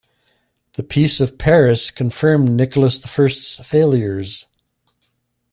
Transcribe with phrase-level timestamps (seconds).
[0.77, 4.47] The Peace of Paris confirmed Nicholas the First's failures.